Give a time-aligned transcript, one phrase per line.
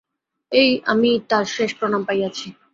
[0.51, 2.47] এই আমি তার শেষ প্রণাম পাইয়াছি।